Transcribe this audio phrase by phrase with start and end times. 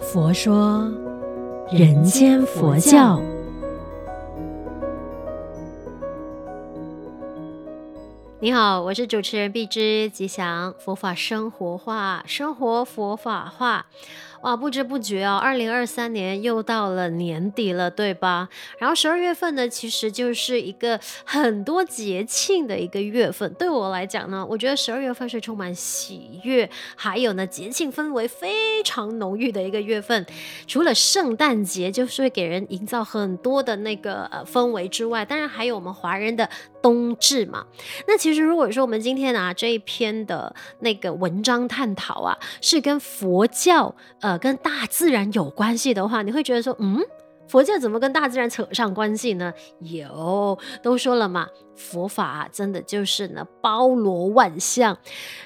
[0.00, 0.90] 佛说
[1.70, 3.20] 人间佛教。
[8.42, 13.86] 你好，我是主持人碧枝，吉祥佛法生活化，生活佛法化。
[14.42, 18.48] 哇，不知不觉哦，二零二三年又到了年底了，对吧？
[18.80, 23.54] 然后十二月份呢，其实就是一个很多节庆的一个月份。
[23.54, 30.26] 对我来讲呢，我觉得十二月份是充满喜悦，还有呢，节庆氛围非常浓郁的一个月份。
[30.66, 36.50] 除了圣诞节就是会给人营造很多的那个呃氛围之外，当然还有我们华人的
[36.82, 37.64] 冬至嘛。
[38.08, 44.38] 那其实如果说我们今天啊这一篇的那个文章探讨啊，是跟佛教呃。
[44.42, 46.98] 跟大自然有关系的话，你会觉得说，嗯，
[47.46, 49.52] 佛教怎么跟大自然扯上关系呢？
[49.78, 51.46] 有，都说了嘛。
[51.74, 54.98] 佛法啊，真的就是呢，包罗万象。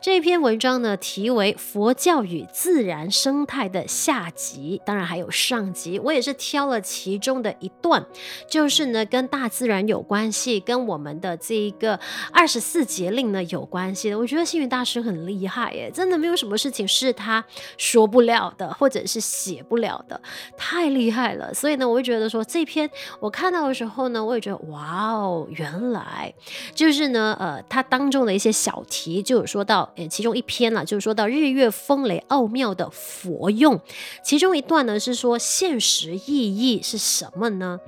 [0.00, 5.98] 这篇文章呢，题为《佛教与自然生态》的下集，当然还有上集。
[5.98, 8.04] 我也是挑了其中的一段，
[8.48, 11.98] 就是呢，跟大自然有关系，跟我们的这一个
[12.32, 14.18] 二十四节令呢有关系的。
[14.18, 17.44] 我觉得星云大师很厉害耶，真的没有什么事情是他
[17.76, 20.20] 说不了的，或者是写不了的，
[20.56, 21.52] 太厉害了。
[21.52, 22.88] 所以呢，我会觉得说，这篇
[23.20, 26.11] 我看到的时候呢，我也觉得哇哦，原来。
[26.12, 26.32] 来
[26.74, 33.80] 就是呢，呃，它当中的一些小题就有说到，诶，其中一篇了，就是说到日月风雷奥妙的佛用，
[34.22, 37.80] 其中一段呢是说现实意义是什么呢？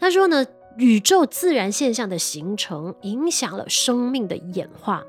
[0.00, 0.46] 他说呢，
[0.78, 5.04] 宇宙自然现象的形成影响了生命的演化，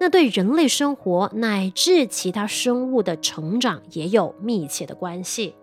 [0.00, 5.54] 那对人类生活乃至其他生物的成长也有密切的关系。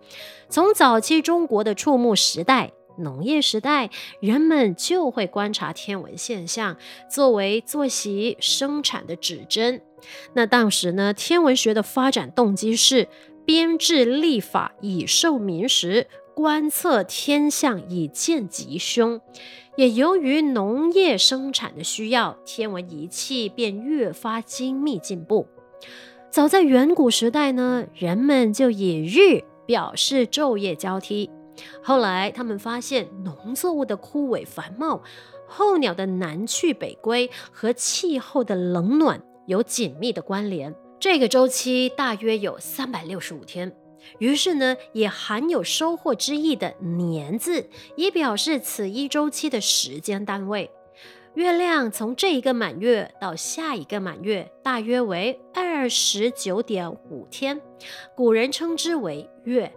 [0.48, 2.72] 从早期中国的畜牧时代。
[2.98, 6.76] 农业时代，人们就会观察天文现象，
[7.10, 9.80] 作为作息生产的指针。
[10.34, 13.08] 那当时呢，天文学的发展动机是
[13.44, 19.20] 编制历法以授民时，观测天象以见吉凶。
[19.76, 25.48] 也由于农业生产的需要，天文仪器便越发精密进步。
[26.30, 31.30] 早在远古时代呢，人们就以日表示昼夜交替。
[31.82, 35.02] 后来，他们发现农作物的枯萎繁茂，
[35.46, 40.74] 候鸟的南去北归和气候的冷暖有紧密的关联。
[40.98, 43.76] 这个周期大约有三百六十五天，
[44.18, 50.70] 于是呢，也含有收获之意的年字，以表示此一周期的时间单位。
[51.34, 57.60] 月亮从这一个满月到下一个满月，大约为二十九点五天，
[58.16, 59.72] 古人称之为月。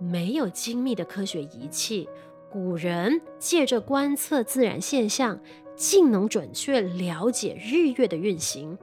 [0.00, 2.08] 没有精密的科学仪器，
[2.50, 5.38] 古人借着观测自然现象，
[5.76, 8.78] 竟能准确了解日月的运行，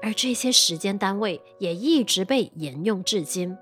[0.00, 3.56] 而这些时间单位也一直被沿用至今。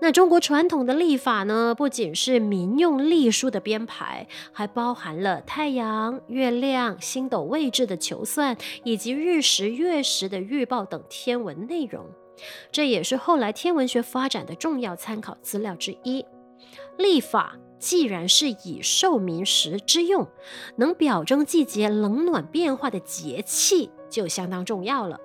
[0.00, 12.06] 那中国传统的历法呢，不仅是民用历书的编排，还包含了太阳、月亮、星斗位置的求算，以及日食、月食的预报等天文内容。
[12.70, 16.24] 这也是后来天文学发展的重要参考资料之一。
[16.98, 20.26] 历法既然是以授民时之用，
[20.76, 25.20] 能表征季节冷暖变化的节气就相当重要了。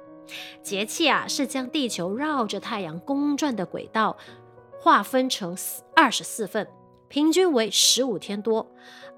[0.62, 4.18] 节气啊，是将地球绕着太阳公转的轨道
[4.80, 5.58] 划分成
[5.96, 6.68] 二十四份，
[7.08, 8.72] 平均为十五天多。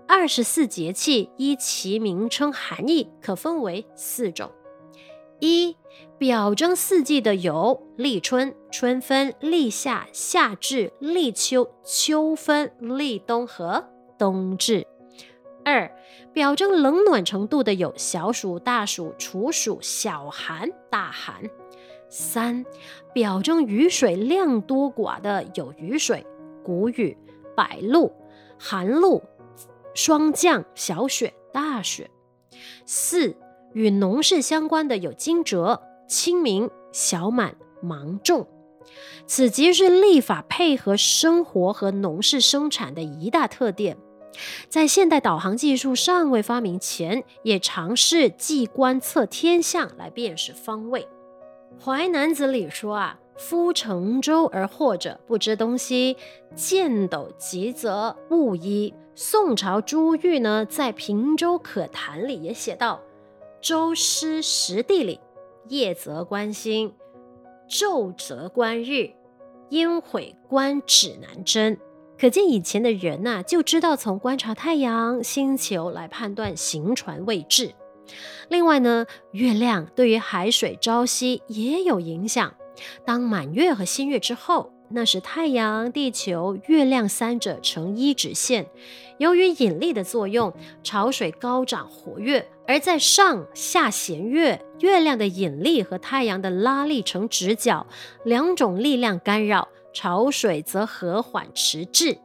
[0.07, 4.51] 二十四节气依其名称含义，可分为四种。
[5.45, 5.75] 一、
[6.17, 13.83] 表征四季的有立春、春分、立夏、夏至、立秋、秋分、立冬和
[14.17, 14.87] 冬至。
[15.65, 15.91] 二、
[16.31, 21.43] 表征冷暖程度的有小暑、大暑、处暑、小寒、大寒。
[22.07, 22.65] 三、
[23.13, 26.25] 表征雨水量多寡的有雨水、
[26.63, 27.17] 谷雨、
[27.53, 28.09] 白露、
[28.57, 29.21] 寒露、
[29.93, 32.09] 霜降、小雪、大雪。
[32.85, 33.35] 四、
[33.73, 38.47] 与农事相关的有惊蛰、清明、小满、芒种，
[39.25, 43.97] 此即是历法配合生活和农事生产的一大特点。
[44.67, 51.07] 在现代导航技术尚未发明前，也尝试既观测天象来辨识方位。
[51.83, 56.17] 《淮南子》里说啊：“夫乘舟而惑者，不知东西，
[56.55, 62.99] 见斗极则误矣。”宋朝朱玉呢，在《平洲可谈》里也写道。
[63.63, 65.21] 周失时地理，
[65.69, 66.93] 夜则观星，
[67.69, 69.11] 昼则观日，
[69.69, 71.79] 阴晦观指南针。
[72.19, 77.73] 可见以前的人呐、就知道从观察太阳、星球来判断行船位置。
[78.49, 82.53] 另外呢，月亮对于海水朝夕也有影响。
[83.05, 88.67] 当满月和新月之后，那是太阳、地球、月亮三者成一直线。
[89.17, 90.53] 由于引力的作用，
[90.83, 97.87] 潮水高涨活跃；而在上下弦月，月亮的引力和太阳的拉力成直角，
[98.23, 102.19] 两种力量干扰，潮水则和缓迟滞。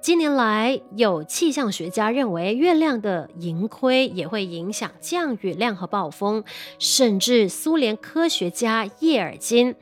[0.00, 6.44] 近年来，有气象学家认为，月亮的盈亏也会影响降雨量和暴风。
[6.78, 9.74] 甚至苏联科学家叶尔金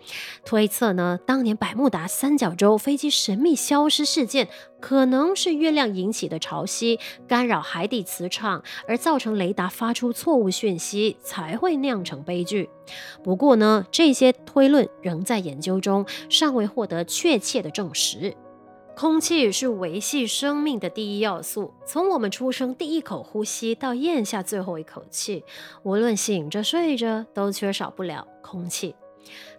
[0.45, 4.49] 推测呢，当年百慕达三角洲飞机神秘消失事件，
[4.81, 6.99] 可能是月亮引起的潮汐
[7.29, 12.69] 干扰海底磁场，而造成雷达发出错误讯息，才会酿成悲剧。
[13.23, 18.35] 不过呢，这些推论仍在研究中，尚未获得确切的证实。
[18.97, 21.75] 空气是维系生命的第一要素。
[21.85, 25.45] 从我们出生第一口呼吸到咽下最后一口气，
[25.83, 28.95] 无论醒着睡着，都缺少不了空气。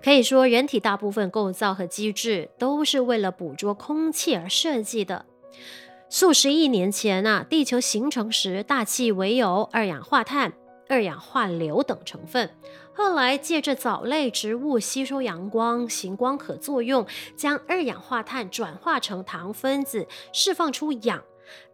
[0.03, 5.27] 可以说，人体大部分构造和机制都是为了捕捉空气而设计的。
[6.09, 10.53] 数十亿年前啊，地球形成时，大气唯有二氧化碳。
[10.89, 12.49] 二氧化硫等成分，
[12.93, 17.05] 后来借着藻类植物吸收阳光，行光可作用，
[17.35, 21.23] 将二氧化碳转化成糖分子，释放出氧，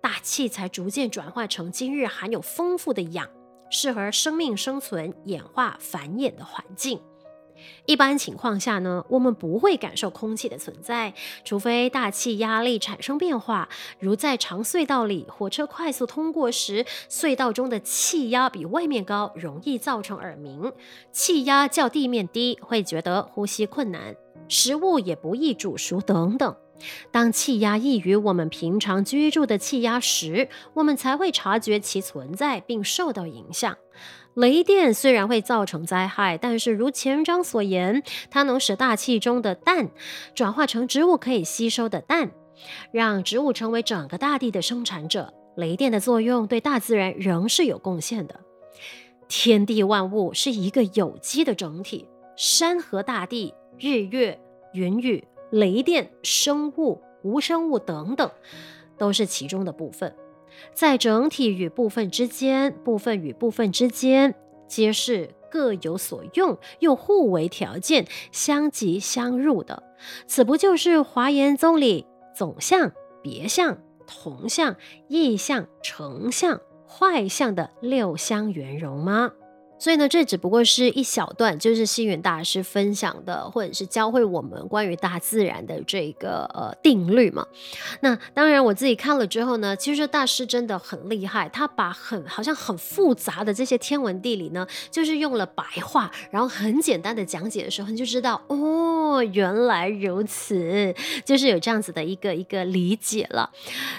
[0.02, 3.30] 大气才逐渐转化成今日含有丰富的氧，
[3.70, 7.00] 适合生命生存、演化繁衍的环境。
[7.86, 11.14] 一般情况下呢，我们不会感受空气的存在，
[11.44, 13.70] 除非大气压力产生变化，
[14.00, 20.72] 如在长隧道里，火车快速通过时，隧道中的气压比外面高，容易造成耳鸣；
[21.12, 24.16] 气压较地面低，会觉得呼吸困难，
[24.48, 26.56] 食物也不易煮熟等等。
[27.12, 33.78] 当气压异于我们平常居住的气压时，我们才会察觉其存在并受到影响。
[34.36, 38.02] 雷电虽然会造成灾害，但是如前章所言，
[38.32, 39.92] 它能使大气中的氮
[40.34, 42.32] 转化成植物可以吸收的氮，
[42.92, 45.34] 让植物成为整个大地的生产者。
[45.56, 48.40] 雷电的作用对大自然仍是有贡献的。
[49.28, 54.40] 天地万物是一个有机的整体，山河大地、日月、
[54.74, 58.32] 云雨、雷电、生物、无生物等等，
[58.98, 60.16] 都是其中的部分。
[60.74, 64.36] 在整体与部分之间，部分与部分之间，
[64.68, 69.84] 皆是各有所用，又互为条件，相即相入的。
[70.28, 72.06] 此不就是华严宗里
[72.36, 72.92] 总相、
[73.22, 73.78] 别相、
[74.08, 74.76] 同相、
[75.08, 79.32] 异相、成相、坏相的六相圆融吗？
[79.84, 87.46] 所以呢，这只不过是一小段，就是星云大师分享的，或者是教会我们关于大自然的这个呃定律嘛。
[88.00, 100.96] 那当然，我自己看了之后呢，其实大师真的很厉害，他把很好像很复杂的这些天文地理呢，就是用了白话，然后很简单的讲解的时候，你就知道哦，原来如此，
[101.26, 103.52] 就是有这样子的一个一个理解了。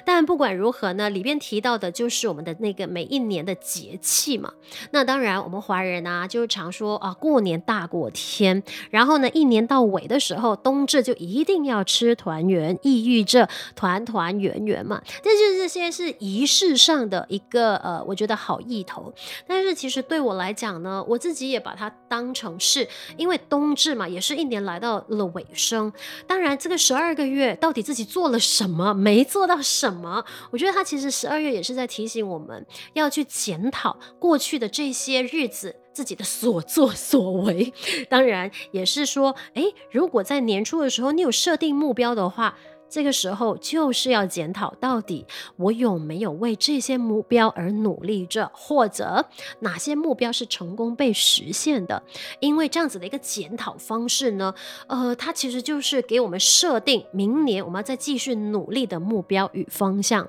[0.06, 4.50] 但不管如何呢，里边提到的就是我们的那个每一年的节气嘛。
[4.90, 15.02] 那当然，我们华华人啊，就常说啊，过年大过天，然后呢，一年到尾的时候，冬至就一定要吃团圆，意喻着团团圆圆嘛。
[15.20, 19.12] 这就是这些是仪式上的一个呃，我觉得好意头。
[19.48, 25.92] 但是其实对我来讲呢，我自己也把它当成是，因为冬至嘛，也是一年来到了尾声。
[26.28, 35.63] 当然，这个十二个月到底自己做了什么，没做到什么，我觉得它其实十二月也是在提醒我们要去检讨过去的这些日子。
[35.94, 37.72] 自己的所作所为，
[38.10, 42.58] 当然也是说，诶，如果在年初的时候你有设定目标的话。
[42.88, 45.26] 这个时候就是要检讨，到底
[45.56, 49.26] 我有没有为这些目标而努力着，或者
[49.60, 52.02] 哪些目标是成功被实现的？
[52.38, 54.54] 因为这样子的一个检讨方式呢，
[54.86, 60.28] 呃，它其实就是给我们设定明年我们要再继续努力的目标与方向。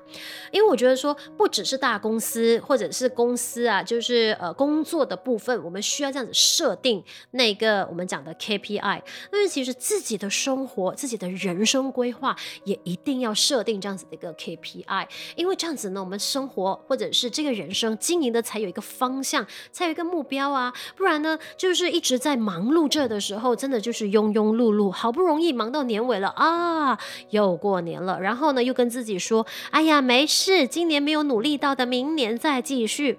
[0.50, 12.36] 因为我觉得说，不只是大公司或者是公司啊，就是呃工作的部分，我们需要这样子设定那个我们讲的 KPI，但是其实自己的生活、自己的人生规划。
[12.64, 20.72] 也一定要设定这样子的一个 KPI，因为这样子呢，我们生活或者是这个人生经营的才有一个方向，才有一个目标啊。
[20.96, 26.98] 不然呢，就是一直在忙碌着的时候，真的就是庸庸碌碌，好不容易忙到年尾了啊，
[27.30, 33.18] 又过年了，然后呢，又跟自己说，哎呀，没事，今年没有努力到的，明年再继续。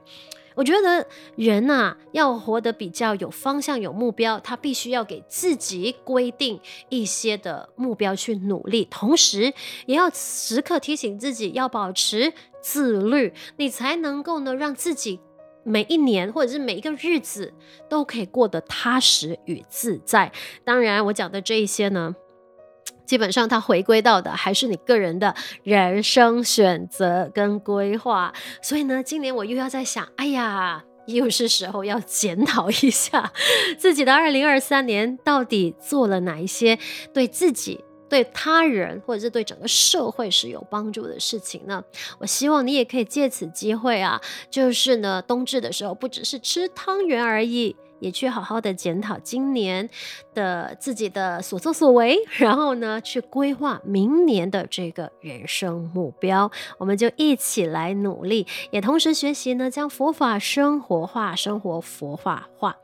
[0.58, 6.60] 我觉得人呐，要活得比较有方向、有目标，他必须要给自己规定
[6.90, 9.54] 一些的目标去努力，同时
[9.86, 15.20] 也要时刻提醒自己要保持自律，你才能够呢让自己。
[15.64, 17.54] 每一年或者是每一个日子
[17.90, 20.32] 都可以过得踏实与自在。
[20.64, 22.16] 当然，我讲的这一些呢，
[23.08, 25.34] 基本上它回归到的还是你个人的
[25.64, 28.32] 人生选择跟规划。
[28.62, 33.34] 所以呢，今年我又要在想，哎呀，又是时候要检讨一下
[33.80, 36.78] 自己的二零二三年到底做了哪一些
[37.12, 37.84] 对自己。
[38.10, 41.84] 对他人或者是对整个社会是有帮助的事情呢，
[42.20, 47.76] 我希望你也可以借此机会啊，就是呢，冬至的时候不只是吃汤圆而已。
[48.00, 49.90] 也去好好的检讨今年
[50.34, 56.50] 的自己的所作所为，然后呢，去规划明年的这个人生目标。
[56.78, 62.76] 我们就一起来努力，也同时学习呢，将佛法生活化，生活佛法化。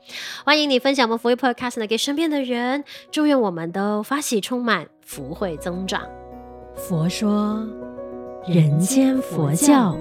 [0.45, 6.01] 欢迎你分享我们福音 Podcast 呢给身边的人，祝愿我们都发喜充满，福慧增长。
[6.75, 7.63] 佛说，
[8.47, 9.95] 人间佛教。